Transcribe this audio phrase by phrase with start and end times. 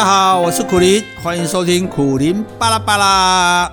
[0.00, 3.70] 大家好，我是苦林，欢迎收听苦林巴拉巴拉。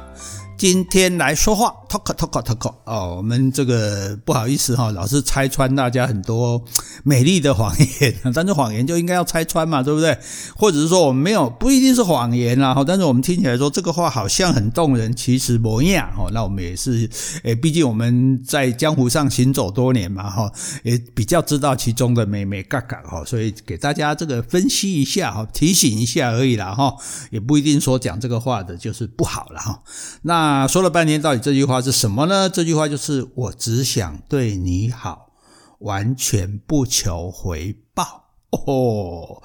[0.58, 6.64] 今天来说话，talk talk talk 哦，我们这个不好意思哈，老是拆穿大家很多
[7.04, 10.18] 美丽的谎言， 但是谎言就应该要拆穿嘛，对不对？
[10.56, 16.28] 或者是说我们没有不一定是谎言啦，哈，但是我们听起来说这个话好像很动人，其实不一样哈。
[16.34, 17.10] 那我们也是，
[17.44, 20.52] 诶，毕竟我们在江湖上行走多年嘛，哈，
[20.84, 26.96] 也比较知道其中的美美嘎嘎哈，所以给大家这个分析一下哈，提醒一下而已啦，哈，
[27.32, 29.82] 也不一定说讲这个话的就是不好了哈。
[30.22, 32.50] 那说了半天，到底这句话是什么呢？
[32.50, 35.34] 这句话就是“我只想对你好，
[35.80, 38.26] 完全不求回报”。
[38.52, 39.42] 哦。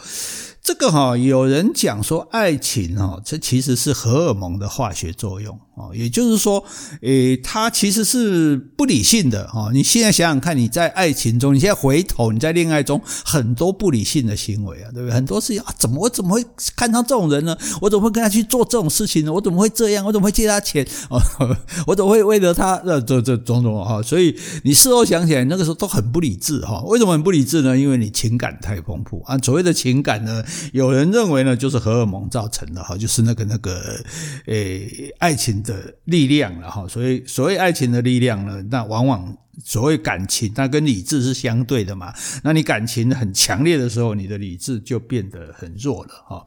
[0.63, 6.65] 这个哈，有人讲说，爱情哦，这其实是荷尔蒙的化学作用哦，也就是说，
[7.01, 9.71] 诶，它其实是不理性的哈。
[9.73, 15.13] 你现在想想看，你在爱情中，你现在回头，你在恋爱中，很多不理性的行为啊，对不对？
[15.13, 16.45] 很多事情啊，怎么我怎么会
[16.77, 17.57] 看上这种人呢？
[17.81, 19.33] 我怎么会跟他去做这种事情呢？
[19.33, 20.07] 我怎么会这样？
[20.07, 20.87] 我怎么会借他钱？
[21.11, 21.21] 哦，
[21.89, 24.01] 我怎么会为了他这这这种种哈？
[24.01, 26.81] 所以你事后想起来，那个时候都很不理智哈。
[26.87, 27.77] 为什么很不理智呢？
[27.77, 29.37] 因为你情感太丰富啊。
[29.39, 30.45] 所谓的情感呢？
[30.73, 34.01] 有人认为呢，就是荷尔蒙造成的哈，就是那个那个，
[34.47, 36.87] 诶，爱情的力量了哈。
[36.89, 42.13] 所以所谓爱情的力量呢，那往往所谓感情，那跟理智是相对的嘛。
[42.43, 46.45] 那你感情很强烈的时候，你的理智就变得很弱了哈。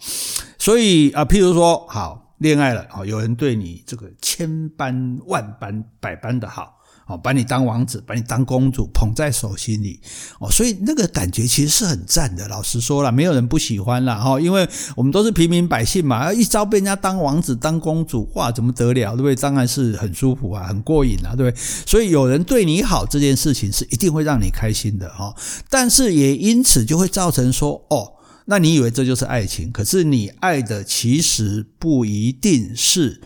[0.57, 6.73] 所以啊，譬如说，好，恋爱了啊，有人对你这个千般万般百般的好。
[7.07, 9.99] 哦，把你当王子，把你当公主，捧在手心里，
[10.39, 12.47] 哦，所以那个感觉其实是很赞的。
[12.47, 19.35] 老实说了，没有人不喜欢啦，哈，因为我们都是平民百姓嘛，一朝被人家当王子、当公主，哇，怎么得了，对不对？
[19.35, 21.63] 当然是很舒服啊，很过瘾啊，对不对？
[21.85, 25.31] 所以有人对你好这件事情是一定会让你开心的，哈。
[25.69, 28.13] 但是也因此就会造成说，哦，
[28.45, 29.71] 那你以为这就是爱情？
[29.71, 33.21] 可是你爱的其实不一定是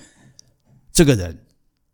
[0.91, 1.37] 这个人。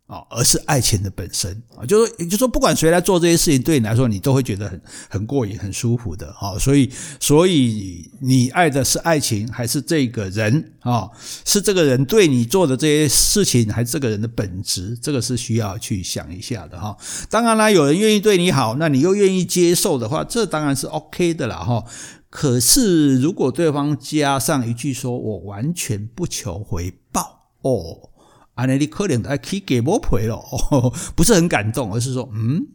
[0.06, 6.56] 啊，而是爱情的本身啊，就是说，就说，不管谁来做这些事情，对你来说，你都会觉得很很过瘾、很舒服的啊。
[6.60, 11.10] 所以，所以你爱的是爱情，还是这个人啊？
[11.44, 14.96] 是这个人对你做的这些事情，还是这个人的本质？
[15.02, 16.96] 这个是需要去想一下的哈。
[17.28, 21.84] 当然啦，有人愿意对你好，那你又愿意接受的话，这当然是 OK 的啦哈。
[22.30, 28.10] 可是，如果对方加上一句说“我完全不求回报”，哦。
[28.56, 30.42] 啊，那你可能还可以给我赔了，
[31.14, 32.66] 不是很感动，而是说，嗯，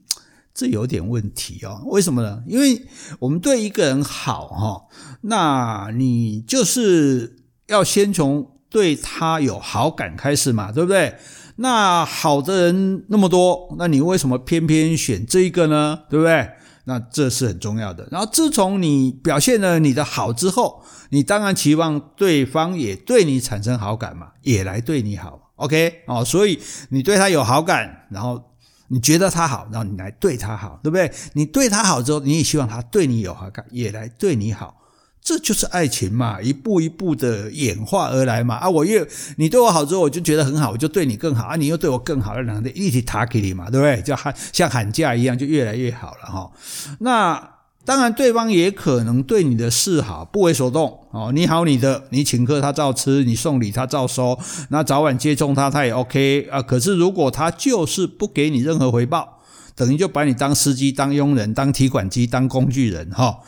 [0.54, 1.82] 这有点问题哦。
[1.88, 2.44] 为什么呢？
[2.48, 2.86] 因为
[3.18, 4.84] 我们对一个人好哈，
[5.22, 7.36] 那你就是
[7.68, 11.16] 要先从对他有好感开始嘛，对不对？
[11.56, 16.04] 那好的人那么多，那你为什么偏偏选这一个呢？
[16.10, 16.48] 对不对？
[16.86, 18.08] 那这是很重要的。
[18.12, 25.51] 然后自从你表现了你的好之后，你当然期望对方也对你产生好感嘛，也来对你好。
[25.62, 28.42] OK 哦，所以你对他有好感，然后
[28.88, 31.12] 你觉得他好，然后你来对他好，对不对？
[31.34, 34.76] 你对他好之后，你也希望他对你有好感，也来对你好，
[35.22, 38.56] 这就是爱情嘛，一步一步的演化而来嘛。
[38.56, 39.08] 啊，我越
[39.38, 44.02] 你对我好之后，我就觉得很好，我就对你更好啊，你又对我更好，两个人一起塔给你嘛，对不对？
[44.02, 46.52] 就喊像喊价一样，就越来越好了哈。
[47.00, 47.61] 那。
[47.84, 51.32] 当然，对方也可能对你的示好不为所动哦。
[51.34, 54.38] 你好，你的，你请客他照吃，你送礼他照收，
[54.70, 56.62] 那早晚接送他他也 OK 啊。
[56.62, 59.40] 可是如果他就是不给你任何回报，
[59.76, 63.40] 等于就把你当司机、当佣人、当提款机、当工具人哈，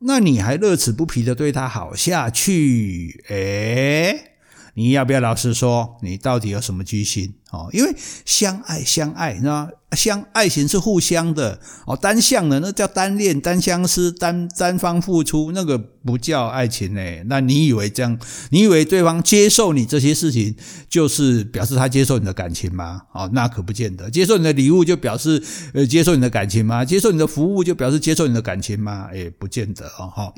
[0.00, 3.24] 那你还乐此不疲的对他好下去？
[3.28, 4.32] 诶
[4.76, 7.70] 你要不要老实说，你到底有什么居心哦？
[7.72, 9.70] 因为相爱相爱，你知道吗？
[9.92, 17.00] 相爱情是互相的哦，单向的那叫单恋、单相思、单单方付出，那个不叫爱情呢。
[17.24, 18.18] 那你以为这样？
[18.50, 20.54] 你以为对方接受你这些事情，
[20.90, 23.00] 就是表示他接受你的感情吗？
[23.14, 24.10] 哦，那可不见得。
[24.10, 26.84] 接受你的礼物就表示呃接受你的感情吗？
[26.84, 29.08] 接受你的服务就表示接受你的感情吗？
[29.14, 30.12] 也不见得哦。
[30.14, 30.34] 哈，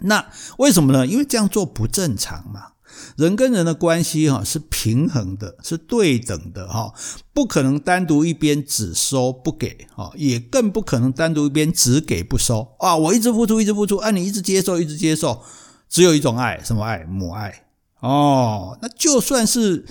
[0.00, 0.24] 那
[0.56, 1.06] 为什么呢？
[1.06, 2.71] 因为这样做不正常嘛。
[3.16, 6.92] 人跟人的关系哈是平衡的，是对等的哈，
[7.32, 12.96] 不可能单独一边只收不给哈，也更不可能单独一边只给不收啊！
[12.96, 15.42] 我一直付出，一直付出，啊，你一直接受，一直接受，
[15.88, 17.04] 只有一种爱，什么爱？
[17.04, 17.64] 母爱
[18.00, 18.78] 哦。
[18.80, 19.84] 那就算是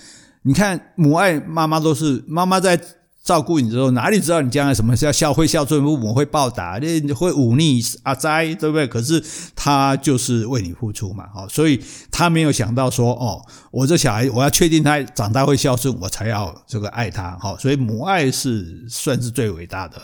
[0.44, 2.80] 你看母爱，妈妈都是妈妈在
[3.24, 8.88] 照顾你之后，哪里知道你将来什么是要孝会孝顺父母会报答，你会忤逆阿哉，对不对？
[8.88, 9.24] 可是
[9.56, 11.80] 他就是为你付出嘛，哦，所以
[12.12, 13.40] 他没有想到说，哦，
[13.70, 20.02] 我这小孩我要确定他长大会孝顺，我才要这个爱他，所以母爱是算是最伟大的，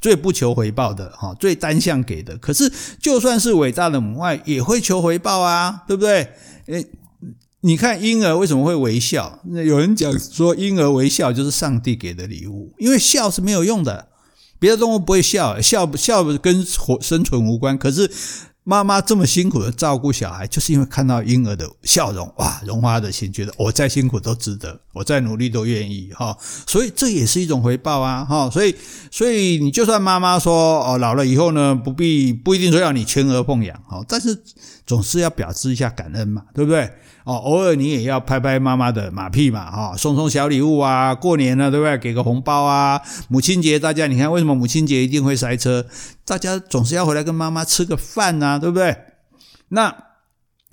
[0.00, 2.38] 最不求回报的，最单向给的。
[2.38, 6.28] 可是就算是伟大的母爱，也会求回报啊，对不对？
[6.66, 6.86] 诶
[7.64, 9.40] 你看婴儿为什么会微笑？
[9.44, 14.08] 那有人讲说婴儿微笑就是上帝给的礼物，因为笑是没有用的，
[14.58, 17.78] 别的动物不会笑，笑笑跟活生存无关。
[17.78, 18.10] 可是
[18.64, 26.36] 妈妈这么辛苦的照顾小孩，就是因为看到婴儿的笑容，哇，融化的心，觉得我再辛苦都值得，我再努力都愿意哈。
[26.66, 28.50] 所以这也是一种回报啊哈。
[28.50, 28.74] 所以
[29.10, 34.38] 所以你就算妈妈说哦，老了以后呢，不必不一定说要你全额奉养哈，但是
[34.84, 36.90] 总是要表示一下感恩嘛，对不对？
[37.24, 41.98] 哦，偶尔你也要拍拍妈妈的马屁嘛，哈，送送小礼物啊，过年了对不对？
[41.98, 45.86] 给个红包啊，母亲节大家你看为什么母亲节一定会塞车？
[46.24, 48.96] 大家总是要回来跟妈妈吃个饭呐，对不对？
[49.68, 49.94] 那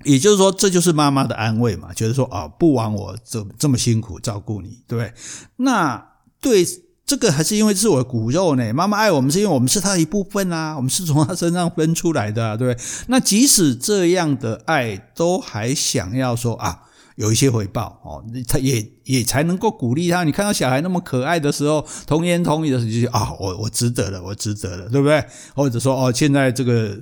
[0.04, 5.12] 也就是说，这就是妈妈的安慰嘛，觉得说啊，不枉我这这么辛苦照顾你，对不对？
[5.56, 6.06] 那
[6.40, 6.64] 对。
[7.12, 12.84] 这个还是因为是我的骨肉呢，妈妈爱我们是因为我们是她的一部分啊，我们是从她身上分出来的啊，对不对？
[13.08, 16.84] 那即使这样的爱，都还想要说啊，
[17.16, 20.24] 有一些回报哦，他也也才能够鼓励他。
[20.24, 25.22] 你看到小孩那么可爱的时候，童言童语的时候，就啊，我我值得了，我值得了，对不对？
[25.54, 26.96] 或者说哦，现在这个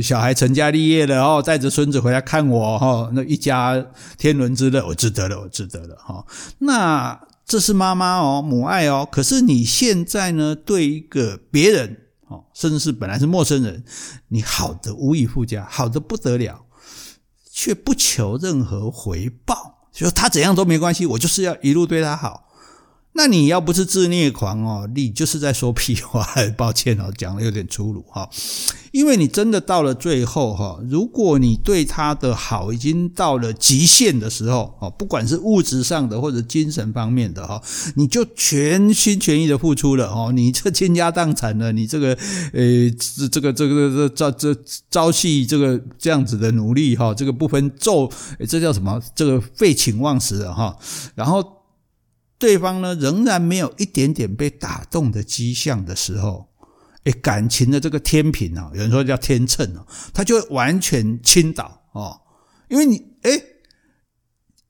[0.00, 3.84] 小孩成家立业了哦，带着孙子回来看我哈，那一家
[4.16, 6.24] 天伦之乐，我值得了，我值得了哈。
[6.60, 7.20] 那。
[7.50, 9.08] 这是妈妈哦，母爱哦。
[9.10, 11.96] 可是你现在呢，对一个别人
[12.28, 13.82] 哦，甚至是本来是陌生人，
[14.28, 16.64] 你好的无以复加，好的不得了，
[17.50, 22.49] 却不求任何回报，就说他怎样都没关系，我就是要一路对他好。
[23.20, 26.26] 那你要不是自虐狂哦，你就是在说屁话。
[26.56, 28.26] 抱歉哦，讲的有点粗鲁哈。
[28.92, 37.60] 因为你真的到了最后哈，如果你对他的好已经到了极限的时候哦，不管是物质上的或者精神方面的哈，
[37.94, 42.16] 你就全心全意的付出了哦，你这倾家荡产了，你这个
[42.54, 44.56] 呃这这个这个这朝这
[44.90, 48.10] 朝夕这个这样子的努力哈，这个不分昼，
[48.48, 48.98] 这叫什么？
[49.14, 50.74] 这个废寝忘食了哈，
[51.14, 51.59] 然后。
[52.40, 56.48] 对方呢，仍然没有一点点被打动的迹象的时候，
[57.04, 62.18] 哎，感情的这个天平啊，有人说叫天秤啊，它就会完全倾倒哦。
[62.68, 63.30] 因为你，哎，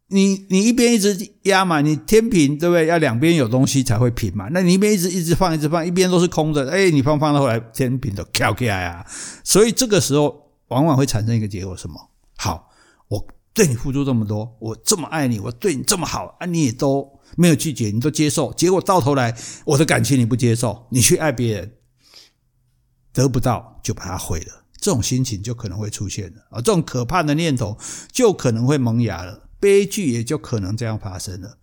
[0.08, 2.87] 你你一边一直压嘛，你天平对不对？
[2.87, 4.49] 要两边有东西才会平嘛。
[4.50, 9.06] 那你一边一直一直放一直放，一边都是空的，哎，你放放到后来天平都翘起来啊。
[9.44, 11.94] 所以这个时候往往会产生一个结果，什么？
[12.37, 12.69] 好，
[13.06, 13.25] 我
[13.55, 17.19] 对你付出这么多，我这么爱你，我对你这么好啊，你也都。
[17.36, 21.72] 没有拒绝，你都接受，结果到头来，我的感情你不接受，你去爱别人，
[23.12, 27.76] 得不到就把它毁了，这种心情就可能会出现了啊，这种可怕的念头
[28.12, 31.58] 就可能会萌芽了，悲剧也就可能这样发生了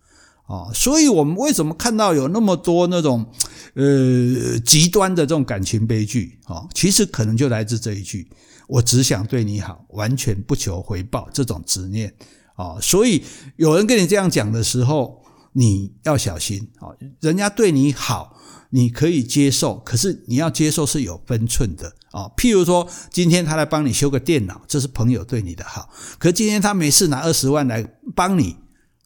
[0.46, 0.70] 啊。
[0.72, 3.26] 所以，我们为什么看到有那么多那种
[3.74, 6.66] 呃极端的这种感情悲剧啊？
[6.74, 8.28] 其实可能就来自这一句：
[8.66, 12.14] 我只想对你好，完全不求回报，这种执念
[12.54, 12.78] 啊。
[12.80, 13.24] 所以，
[13.56, 15.22] 有人跟你这样讲的时候，
[15.58, 16.94] 你要小心啊！
[17.18, 18.36] 人家对你好，
[18.70, 22.30] 你可以接受，可是你要接受是有分寸的啊。
[22.36, 25.90] 譬如说，今天他来帮你修个电脑，这是朋友对你的好。
[26.16, 27.84] 可今天他没事拿二十万来
[28.14, 28.54] 帮你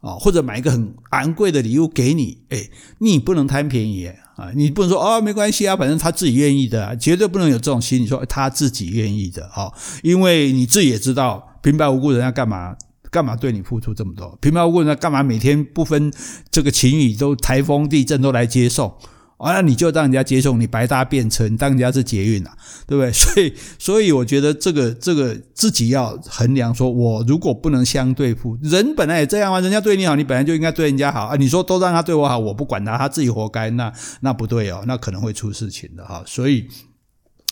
[0.02, 4.06] 啊，或者买一个很昂贵的礼物给你，诶，你不能贪便宜
[4.36, 4.52] 啊！
[4.54, 9.72] 你不能说哦，没关系啊，反正他自己愿意的，绝对不能有这种心理，说他自己愿意的哦，
[10.02, 12.76] 因为你自己也知道，平白无故人家干嘛？
[13.12, 14.36] 干嘛对你付出这么多？
[14.40, 14.96] 平白无故呢？
[14.96, 16.10] 干嘛每天不分
[16.50, 18.88] 这个晴雨都台风地震都来接送？
[19.36, 23.12] 啊，那你就让人家接送，你白搭便车，你当人家是捷运啊，对不对？
[23.12, 31.36] 所以，所以我觉得这个这个自己要衡量，说我如果不能相对付，人本来也这样啊，人家对你好，你本来就应该对人家好啊。
[31.36, 36.22] 你说都让他对我好，我不管他，他自己活该，那那不对哦，那可能会出事情的哈。
[36.24, 36.66] 所以，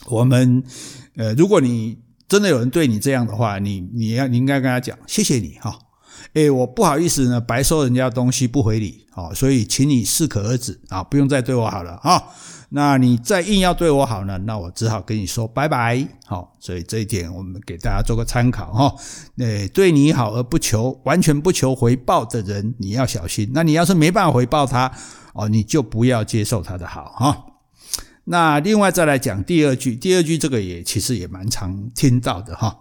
[0.07, 0.63] 我们
[1.17, 1.99] 呃，如果你。
[2.31, 5.77] 真的有人对你这样的话，你你要你应该跟他讲，谢谢你哈，
[6.35, 12.23] 诶，我不好意思呢，白收人家东西不回礼，好，所以请你适可而止啊，不用再对我好了哈。
[12.69, 16.07] 那你再硬要对我好呢，那我只好跟你说拜拜。
[16.25, 18.95] 好，所以这一点我们给大家做个参考哈。
[19.39, 23.51] 诶，对你好而不求完全不求回报的人，你要小心。
[23.53, 24.89] 那你要是没办法回报他
[25.35, 27.47] 哦，你就不要接受他的好哈。
[28.31, 32.73] 那另外再来讲第二句，第二句这个也其实也蛮常听到的哈，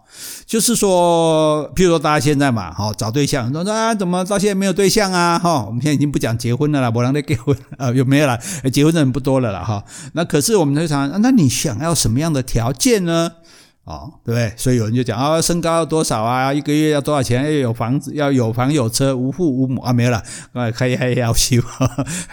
[0.46, 5.40] 就是说，譬如说大家现在嘛，哈，找对象，说啊，怎么到现在没有对象啊？
[5.40, 8.40] 哈，我们现在已经不讲结婚了啦，不让他结婚呃，有没有啦？
[8.72, 9.84] 结婚的人不多了啦，哈。
[10.14, 13.32] 那可是我们通常，那你想要什么样的条件呢？
[13.90, 14.54] 哦，对不对？
[14.56, 16.54] 所以有人就讲啊，身高要多少啊？
[16.54, 17.44] 一个月要多少钱？
[17.44, 19.92] 要有房子，要有房有车，无父无母啊？
[19.92, 21.60] 没有了，啊，可以还要求，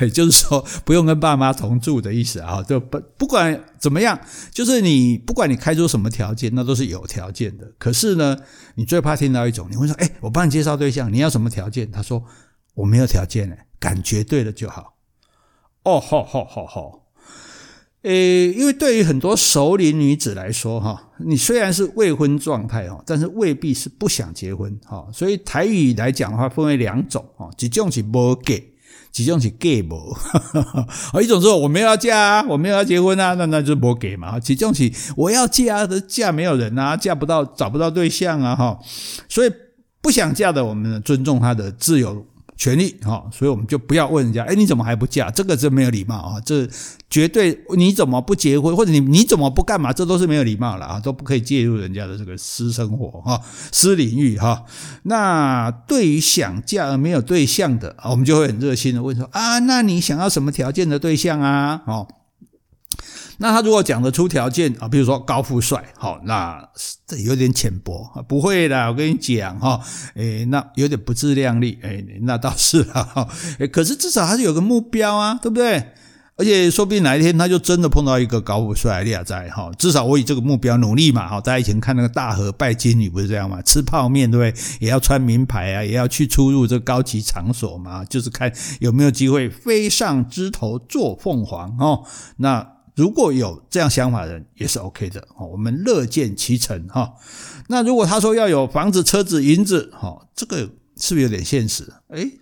[0.01, 2.63] 也 就是说不用跟爸妈同住的意思啊。
[2.63, 4.21] 就不不管怎么样，
[4.53, 7.67] 就是你不管你开出什么条件，那都是有条件的。
[7.79, 8.37] 可是呢，
[8.75, 11.91] 你最怕听到一种，你会说，哎，我帮你介绍对象，你要什么条件？
[11.91, 12.23] 他说
[12.75, 14.97] 我没有条件呢，感觉对了就好。
[15.85, 17.06] 哦，好好好好。
[18.07, 28.73] 诶，因为对于很多熟龄女子来说，哈，你虽然是未婚状态哦，但是未必是不想结婚，哈，所以台语来讲的话，分为两种，哈，一种是无给，
[29.17, 30.15] 一种是给无，
[31.13, 38.79] 啊，一种说我没有要嫁啊，我没有要结婚啊，那那就无给嘛，一种是我要嫁的嫁没有人啊，嫁不到找不到对象啊，哈，
[39.29, 39.51] 所以
[40.01, 42.25] 不想嫁的，我们尊重她的自由。
[42.57, 45.31] 权利哈，所以我们就不要问人家，哎，你怎么还不嫁？
[45.31, 46.67] 这个是没有礼貌啊，这
[47.11, 49.93] 绝对你怎么不结婚，或者你你怎么不干嘛？
[49.93, 54.65] 这都是没有礼貌了啊，都不可以介入人家的这个私生活哈、私领域哈。
[55.03, 61.83] 那对于想嫁而没有对象的，我们就会很热心的问说啊，那你想要什么条件的对象啊？
[61.87, 62.09] 哦。
[63.39, 66.67] 那他如果讲得出条件啊，比如说高富帅，好，那
[67.07, 69.81] 这有点浅薄，不会的，我跟你讲哈，
[70.15, 73.29] 诶，那有点不自量力，诶，那倒是哈，
[73.59, 75.93] 诶，可是至少还是有个目标啊，对不对？
[76.39, 84.63] 而且说不定哪一天他就真的碰到一个高富帅，厉害在哈，至少我以这个目标努力嘛，哈，大家以前看那个大河拜金女不是这样嘛，吃泡面对不对？
[84.81, 92.05] 也要穿名牌啊，也要去出入这高级场所嘛，就是看有没有机会飞上枝头做凤凰哦，
[92.37, 92.76] 那。
[92.97, 97.13] 如果有这样想法的人也是 OK 的哦，我们乐见其成哈。
[97.69, 100.57] 那如果他说要有房子、车子、银子，哈，这个
[100.97, 101.93] 是不是有点现实？
[102.09, 102.39] 诶，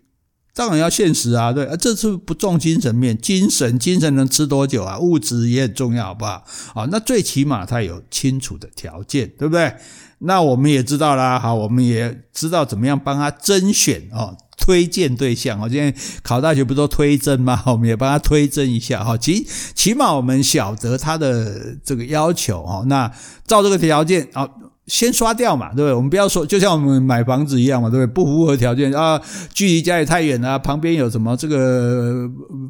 [0.55, 4.97] 当然要现实啊，对，这是不重精神面，精神精神能吃多久啊？
[4.97, 6.45] 物质也很重要，好不好？
[6.75, 9.75] 啊，那最起码他有清楚的条件，对不对？
[10.19, 14.37] 那我们也知道啦，好，我们也知道怎么样帮他甄选哦。
[14.57, 17.63] 推荐对象，我今天考大学不都推甄吗？
[17.67, 22.83] 我们也帮他推甄一下哈，起起码我们晓得他的这个要求哈。
[22.87, 23.11] 那
[23.47, 24.49] 照这个条件啊，
[24.87, 25.93] 先刷掉嘛，对不对？
[25.93, 28.13] 我们不要说，就像我们买房子一样嘛，对不对？
[28.13, 29.21] 不符合条件啊，
[29.53, 32.29] 距离家里太远啊，旁边有什么这个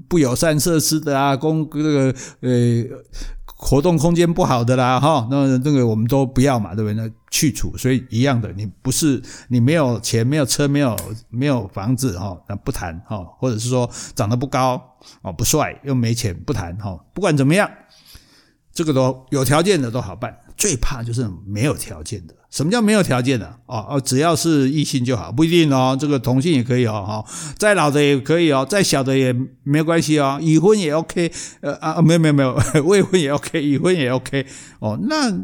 [0.08, 2.50] 不友善设施的啊，公这个呃。
[3.66, 6.94] 活动空间不好的啦，哈，那这个我们都不要嘛，对不对？
[6.94, 10.94] 那去除，所以一样的，你不是你没有钱、没有车、没有
[11.30, 14.78] 没有房子，哈，那不谈，哈，或者是说长得不高，
[15.22, 17.70] 哦，不帅又没钱，不谈，哈，不管怎么样，
[18.74, 22.34] 这个都有条件的都好办，最怕就是没有条件的。
[22.54, 23.44] 什么叫没有条件的？
[23.66, 25.96] 哦哦，只要是异性就好，不一定哦。
[26.00, 27.24] 这个同性也可以哦，哈，
[27.58, 29.34] 再老的也可以哦，再小的也
[29.64, 31.32] 没关系哦，已婚也 OK，
[31.62, 32.54] 呃啊，没有没有没有，
[32.86, 34.46] 未婚也 OK，已婚也 OK，
[34.78, 35.36] 哦，那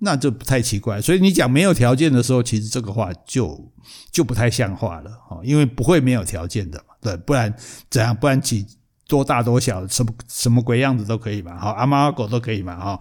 [0.00, 0.98] 那就不太奇怪。
[0.98, 3.70] 所以你讲没有条件的时候，其实这个话就
[4.10, 7.54] 就不太像话了，哈，因为不会没有条件的，对，不然
[7.90, 8.16] 怎样？
[8.16, 8.64] 不然几
[9.06, 13.00] 多大多小，什么什么鬼样子都可以嘛，哈，阿猫阿狗都可以嘛，哈。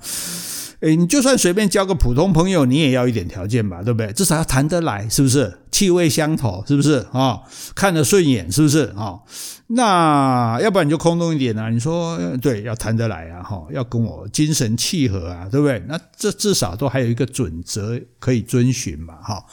[0.81, 4.11] 诶，你就算随便交个普通朋友，你也要一点条件吧，对不对？
[4.13, 5.59] 至少要谈得来，是不是？
[5.71, 7.05] 气味相投，是不是？
[7.11, 7.41] 啊、
[7.73, 8.93] 看得顺眼，是不是？
[8.97, 9.19] 啊、
[9.67, 11.69] 那要不然你就空洞一点啊。
[11.69, 15.83] 你说对，要谈得来啊，哈，要跟我精神契合啊，对不对？
[15.87, 19.43] 那这至少都还有一个准则可以遵循嘛，哈、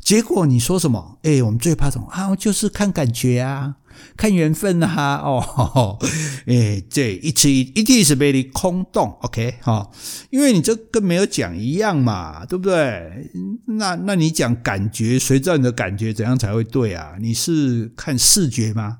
[0.00, 1.18] 结果你说什么？
[1.22, 2.36] 诶，我们最怕什么啊？
[2.36, 3.74] 就是看感觉啊。
[4.16, 5.98] 看缘分啊，哦，
[6.46, 9.90] 诶， 这一次一定是被你空洞，OK 哈，
[10.30, 13.30] 因为你这跟没有讲一样嘛，对不对？
[13.66, 17.12] 那那你讲感觉，谁知道你的感觉怎样才会对啊？
[17.20, 18.98] 你是看视觉吗？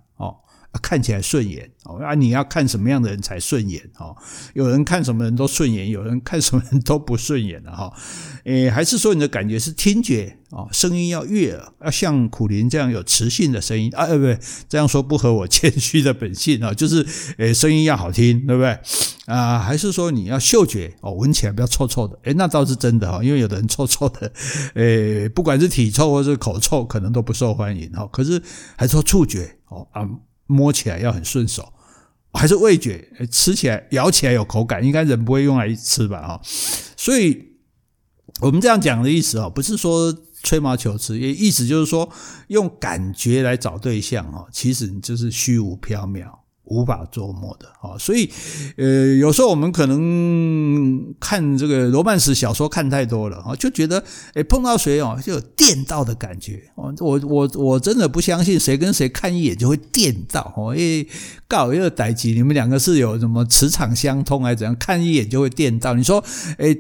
[0.83, 1.99] 看起来顺眼哦。
[1.99, 4.17] 啊，你要看什么样的人才顺眼哦？
[4.55, 7.93] 有人看什么人都顺眼，有人看什么人都不顺眼的哈。
[8.45, 10.69] 诶，还是说你的感觉是听觉哦？
[10.73, 14.05] 声音要悦耳，要像苦苓这样有磁性的声音啊？
[14.05, 16.73] 呃不对，这样说不合我谦虚的本性啊。
[16.73, 17.07] 就是
[17.37, 18.79] 诶，声音要好听，对不对？
[19.27, 21.13] 啊，还是说你要嗅觉哦？
[21.13, 22.19] 闻起来不要臭臭的。
[22.23, 24.33] 诶，那倒是真的哈，因为有的人臭臭的，
[24.75, 28.09] 诶，不管是体臭或是口臭，可能都不受欢迎哈。
[28.11, 28.41] 可是
[28.77, 30.09] 还说触觉哦啊，
[30.49, 31.73] 摸起来要很顺手。
[32.31, 36.21] 还是味觉，吃起来、咬起来有口感，应该人不会用来吃吧？
[36.21, 36.41] 哈，
[36.97, 37.57] 所以
[38.41, 42.09] 我们这样讲的意思啊，不是说吹毛求疵，也意思就是说
[42.49, 46.31] 用感觉来找对象啊，其实你就是虚无缥缈、
[46.69, 47.99] 无法琢磨的啊。
[47.99, 48.31] 所以，
[48.77, 54.03] 呃，有时候我们可能看这个罗曼史小说看太多了啊，就觉得
[54.35, 56.95] 诶碰到谁哦就有电到的感觉哦。
[56.99, 61.09] 我我我真的不相信谁跟谁看一眼就会电到哦，因为
[61.47, 64.77] 告一个代志，你们两个是有什么磁场相通还是怎样？
[64.79, 65.95] 看一眼就会电到？
[65.95, 66.23] 你说
[66.59, 66.79] 诶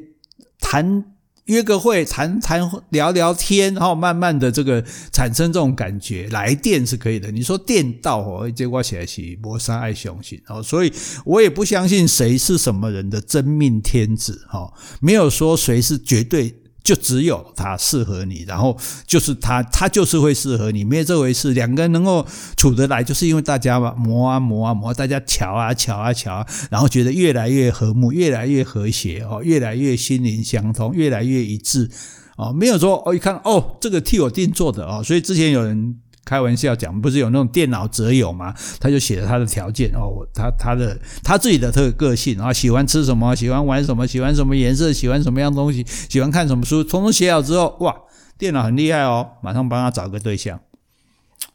[0.60, 1.04] 谈。
[1.48, 7.30] 约个会，谈谈聊聊天，然后慢慢的这个产生这种感觉，来电是可以的。
[7.30, 10.92] 你说电到哦，结果起来是爱相信哦，所以
[11.24, 16.54] 我也不相信谁是什么人的真命天子哈，没有说谁是绝对。
[16.88, 18.74] 就只有他适合你，然后
[19.06, 21.52] 就是他，他就是会适合你，没有这回事。
[21.52, 22.26] 两个人能够
[22.56, 31.90] 处得来，就是因为大家嘛磨啊磨啊磨，大家瞧啊瞧啊瞧，然后觉得越来越和睦，越来越和谐哦，越来越心灵相通，越来越一致
[32.38, 32.54] 哦。
[32.54, 35.98] 没有说哦，一看哦，这个替我定做的哦，所以之前有人。
[36.28, 38.54] 开玩笑讲，不是有那种电脑择友吗？
[38.78, 47.96] 他就写了他的条件哦，他他的他自己的特个性啊，喜欢吃什么，喜欢玩什么，喜欢什么颜色，喜欢什么样东西，喜欢看什么书，统统写好之后，哇，
[48.36, 50.60] 电脑很厉害哦，马上帮他找个对象，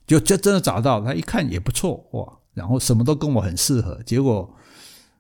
[0.08, 4.52] 就就真的找到，他一看也不错哇，然后什么都跟我很适合，结果，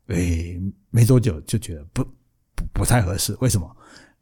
[0.07, 2.03] 哎，没多久就觉得不
[2.55, 3.69] 不不太合适，为什么？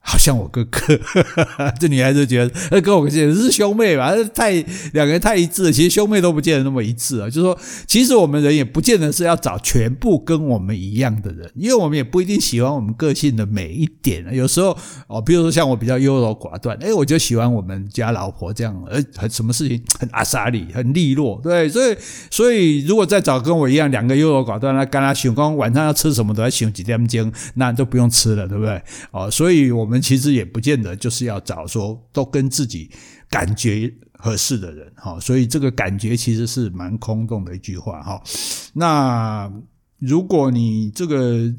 [0.04, 1.00] 好像我哥哥，
[1.80, 4.12] 这女孩子觉得，跟我简直是兄妹吧？
[4.34, 4.52] 太
[4.94, 5.72] 两个人太一致了。
[5.72, 7.30] 其实兄妹都不见得那么一致啊。
[7.30, 14.26] 就是说，其实我们人也不见得是要找全部跟我们一样的人，因为我们也不一定喜欢我们个性的每一点。
[14.34, 14.76] 有时候
[15.08, 21.70] 哦，比如说像我比较优柔寡断，哎，我就喜欢我们家老婆这样，呃，很什么事情很阿莎里，很利落，对。
[21.70, 21.96] 所以，
[22.32, 28.82] 所以如果再找跟我一样两个优柔寡断，那跟他想光晚上要吃什么都要想几点钟，那都不用吃了，对不对？
[29.12, 32.90] 哦，所以我我们其实也不见得就是要找说都跟自己
[33.30, 38.24] 感觉合适的人哈，所以这个感觉其实是蛮空洞的一句话哈。
[38.72, 39.52] 那
[40.00, 41.54] 如果你这个，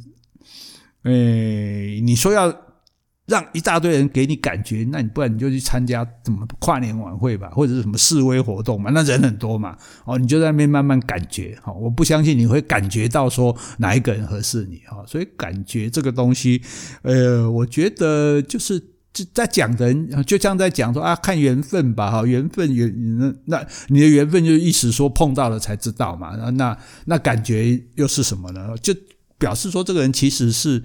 [1.02, 2.71] 诶，你说要。
[3.26, 16.60] 让一大堆人给你感觉，那你不然你就去参加什么跨年晚会吧，或者是什么示威活动嘛，那人很多嘛，哦，你就在那边慢慢感觉，哈，我不相信你会感觉到说哪一个人合适你，哈，所以感觉这个东西，
[17.02, 18.82] 呃，我觉得就是
[19.32, 28.76] 在讲人，就像在讲说啊，看缘分吧，哈，缘分缘那那你的缘分就意思说碰到了才知道嘛，那那那感觉又是什么呢？
[28.82, 28.92] 就
[29.38, 30.82] 表示说这个人其实是。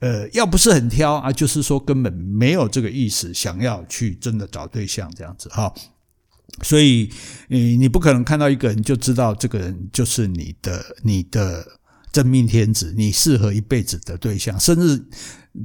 [0.00, 5.72] 呃，要不是很挑啊，就是说根本没有这个意思，想要去真的找对象这样子哈。
[6.62, 7.10] 所以，
[7.48, 11.66] 你你不可能看到一个人就知道这个人就是你的你的
[12.12, 15.02] 真命天子，你适合一辈子的对象，甚至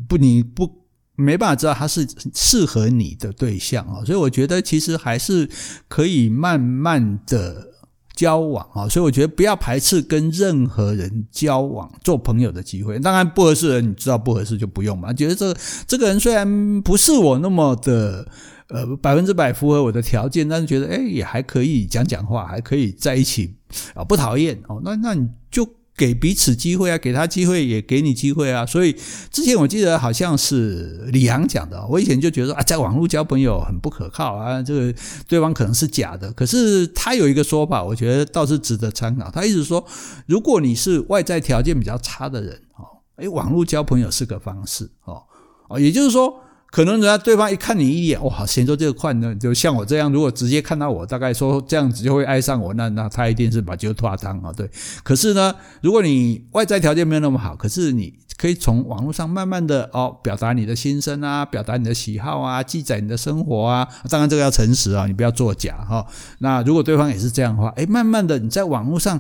[0.08, 4.04] 不你不没办法知道他是适合你的对象啊。
[4.06, 5.50] 所以，我觉得其实还是
[5.88, 7.71] 可以慢慢的。
[8.16, 13.00] 交往啊，所以我觉得不要排斥跟任何人交往、做朋友的机会。
[13.00, 15.12] 当然不合适的人，你知道不合适就不用嘛。
[15.14, 15.56] 觉得这
[15.88, 18.28] 这个人虽然不是我那么的
[18.70, 23.56] 呃百分之百符合我的条件，但是觉得哎也还可以讲讲话，还可以在一起
[23.94, 24.82] 啊，不讨厌哦。
[24.84, 25.68] 那那你就。
[25.96, 28.66] 给彼此机会啊，给他机会，也给你机会啊。
[28.66, 28.96] 所以
[29.32, 34.94] 之前我记得好像是李阳讲的，我以前就觉得啊，在网络交朋友很不可靠啊，这个
[35.28, 36.32] 对方可能是假的。
[36.34, 39.30] 可是他有一个说法，我觉得倒是值得参考。
[39.30, 39.86] 他意思说，
[40.26, 42.86] 如果你是外在条件比较差的人哦，
[43.18, 45.24] 诶，网络交朋友是个方式哦
[45.70, 46.42] 哦，也就是说。
[46.72, 54.72] 可能人家对方一看你一眼，哇，先说这个快呢，就像我这样，如果直接看到我，大概说这样子就会爱上我，那那他一定是把酒托汤啊，对。
[55.04, 66.08] 可是呢，如果你外在条件没有那么好，可是你可以从网络上慢慢的哦，表达你的心声啊，表达你的喜好啊，记载你的生活啊，当然这个要诚实啊，你不要作假哈。
[66.40, 69.20] 那如果对方也是这样的话，诶，慢慢的你在网络上，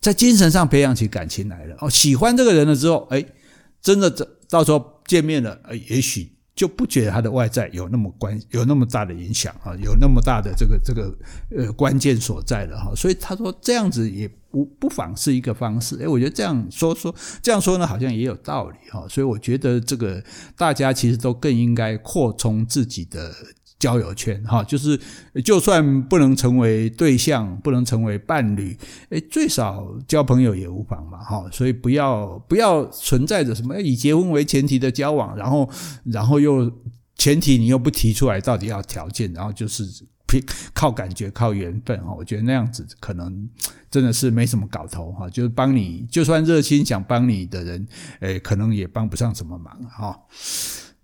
[0.00, 3.24] 在精神上培养起感情来了哦，喜欢这个人了之后，诶，
[3.80, 6.31] 真的这到时候见面了，诶，也许。
[6.54, 11.16] 就不觉得他的外在有那么关有那么大的影响啊，有那么大的这个这个
[11.56, 20.22] 呃关键所在了哈，所以他说这样子也不不妨是一个方式，诶，我觉得这样说说这样说呢，好像也有道理哈，所以我觉得这个
[20.56, 23.34] 大家其实都更应该扩充自己的。
[23.82, 24.96] 交友圈哈，就是
[25.44, 31.44] 就算不能成为对象，不能成为伴侣，诶，最少交朋友也无妨嘛哈。
[31.50, 35.68] 所以不要不要存在着什么以结婚为前提的交往，然后
[36.04, 36.70] 然后又
[37.16, 39.84] 前提你又不提出来到底要条件，然后就是
[40.72, 42.14] 靠感觉靠缘分哈。
[42.16, 43.48] 我觉得那样子可能
[43.90, 45.28] 真的是没什么搞头哈。
[45.28, 47.88] 就是帮你就算热心想帮你的人，
[48.20, 50.16] 诶，可能也帮不上什么忙哈。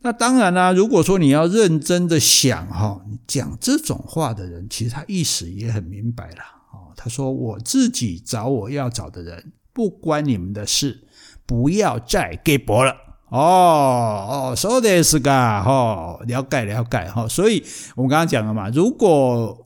[0.01, 6.43] 那当然啦，如果说你要认真的想哈，讲这种话的人，其实他意思也很明白了。
[6.73, 11.07] 哦，他说我自己找我要找的人，不关你们的事，
[11.45, 12.93] 不要再给博了。
[13.31, 17.27] 哦哦，说的是个哈，了解了解哈。
[17.29, 17.63] 所以
[17.97, 19.65] 我们刚刚讲了嘛，如果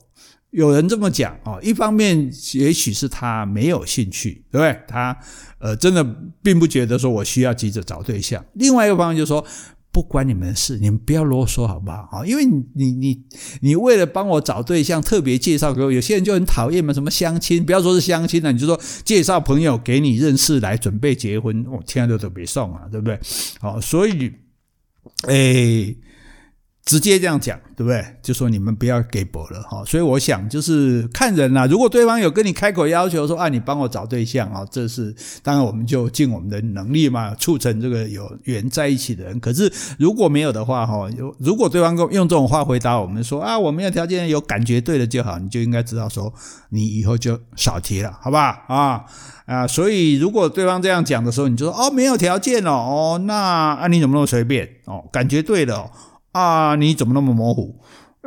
[0.49, 4.81] 有人这么讲哦，一方面也许是他没有兴趣，对不对？
[4.87, 5.15] 他
[5.59, 6.03] 呃真的
[6.41, 8.43] 并不觉得说我需要急着找对象。
[8.53, 9.45] 另外一个方面就是说，
[9.93, 12.25] 不关你们的事，你们不要啰嗦好不好？
[12.25, 13.23] 因为你你你
[13.61, 23.19] 你为了帮我找对象，特别介绍给我，有些人就很讨厌嘛，什么相亲，不要说是相亲了，你就说介绍朋友给你认识来准备结婚，我天都都别送啊，对不对？
[23.59, 24.31] 好，所以，
[25.27, 25.95] 诶。
[26.85, 28.05] 直接这样讲，对不对？
[28.21, 29.81] 就说你们不要给博了哈。
[29.85, 31.65] 所以我想就是看人啦。
[31.65, 39.39] 如果对方有跟你开口要求说啊，你帮我找对象啊，这是当然我们就尽我们的能力嘛，促成这个有缘在一起的人。
[39.39, 41.07] 可是如果没有的话哈，
[41.39, 46.33] 如果对方用这种话回答我们说啊，我没有条件，有感觉对了就好，你就应该知道说，
[46.69, 48.65] 你以后就少提了，好吧？
[48.67, 49.05] 啊
[49.45, 55.01] 啊，所以如果对方这样讲的时候，你就说哦，没有条件哦，哦，那啊你怎么那么随便哦？
[55.09, 55.89] 感觉对了。
[56.33, 57.75] 啊，你怎么那么模糊？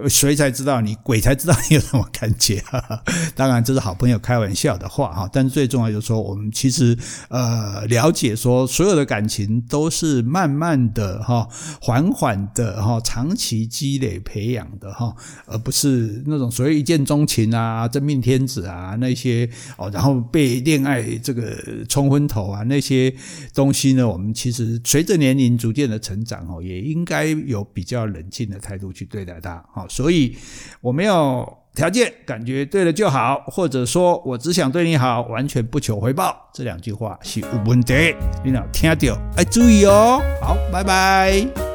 [0.09, 0.95] 谁才知道你？
[1.03, 2.61] 鬼才知道你有什么感觉？
[2.67, 3.03] 哈哈，
[3.35, 6.95] 当然这是好朋友开玩笑的话哈，但是最重要就是说，我们其实
[7.31, 11.49] 呃了解说，所有的感情都是慢慢的哈、
[11.81, 21.57] 缓缓的哈、长期积累培养的哈，而不是那种所谓一见钟情啊、真命天子啊那些哦，然后被恋爱这个
[21.89, 23.13] 冲昏头啊那些
[23.55, 29.86] 东西呢，我们其实随着年龄逐渐的成长哦，也应该有比较冷静的态度去对待它哈。
[29.89, 30.37] 所以
[30.81, 36.49] 我没有条件，感觉对了就好，或者说我只想对你好，完全不求回报。
[36.53, 40.23] 这两句话是有问题，你要听到，要注意哦。
[40.41, 41.66] 好，拜拜。